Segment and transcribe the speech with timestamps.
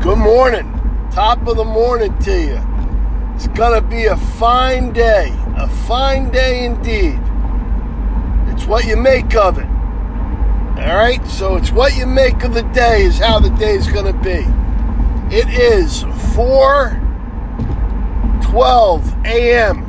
[0.00, 0.64] Good morning.
[1.12, 2.58] Top of the morning to you.
[3.34, 5.30] It's going to be a fine day.
[5.58, 7.20] A fine day indeed.
[8.46, 9.66] It's what you make of it.
[9.66, 11.22] All right?
[11.26, 14.14] So it's what you make of the day is how the day is going to
[14.20, 14.46] be.
[15.36, 16.04] It is
[16.34, 19.84] 4:12 a.m.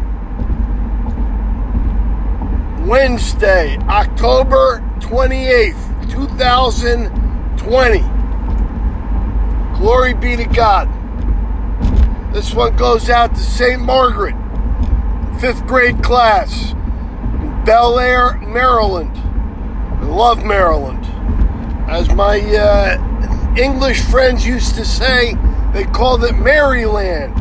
[2.85, 8.10] Wednesday, October 28th, 2020.
[9.81, 10.87] Glory be to God.
[12.35, 13.81] This one goes out to St.
[13.81, 14.35] Margaret,
[15.39, 19.17] fifth grade class in Bel Air, Maryland.
[19.17, 21.03] I love Maryland.
[21.89, 25.33] As my uh, English friends used to say,
[25.73, 27.35] they called it Maryland.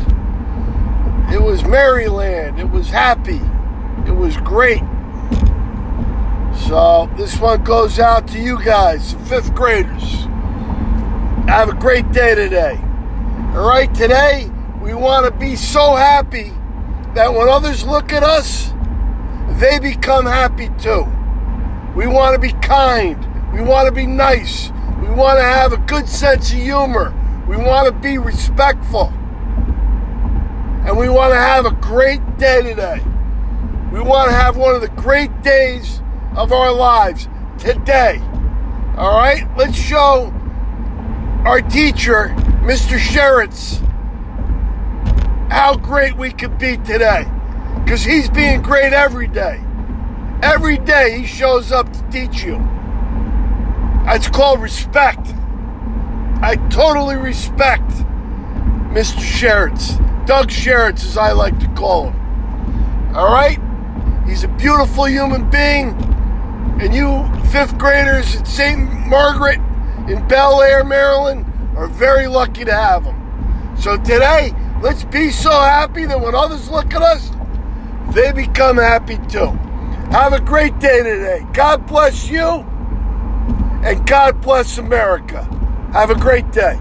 [1.31, 2.59] It was Maryland.
[2.59, 3.41] It was happy.
[4.07, 4.81] It was great.
[6.67, 10.20] So this one goes out to you guys, fifth graders.
[11.51, 12.79] Have a great day today.
[13.53, 14.49] All right, today
[14.81, 16.53] we want to be so happy
[17.13, 18.71] that when others look at us,
[19.59, 21.05] they become happy too.
[21.93, 23.17] We want to be kind.
[23.51, 24.71] We want to be nice.
[25.01, 27.13] We want to have a good sense of humor.
[27.49, 29.07] We want to be respectful.
[30.87, 33.01] And we want to have a great day today.
[33.91, 36.01] We want to have one of the great days
[36.33, 37.27] of our lives
[37.57, 38.21] today.
[38.95, 39.45] All right?
[39.57, 40.33] Let's show
[41.45, 42.99] our teacher, Mr.
[42.99, 43.79] Sheritz,
[45.49, 47.25] how great we could be today.
[47.83, 49.63] Because he's being great every day.
[50.43, 52.57] Every day he shows up to teach you.
[54.05, 55.33] That's called respect.
[56.41, 57.89] I totally respect
[58.93, 59.19] Mr.
[59.19, 59.97] Sheritz.
[60.27, 63.15] Doug Sheritz, as I like to call him.
[63.15, 63.59] All right?
[64.27, 65.89] He's a beautiful human being.
[66.79, 69.07] And you fifth graders at St.
[69.07, 69.59] Margaret
[70.11, 71.45] in Bel Air, Maryland,
[71.75, 73.75] are very lucky to have them.
[73.79, 77.31] So today, let's be so happy that when others look at us,
[78.13, 79.47] they become happy too.
[80.11, 81.45] Have a great day today.
[81.53, 82.45] God bless you,
[83.83, 85.43] and God bless America.
[85.93, 86.77] Have a great day.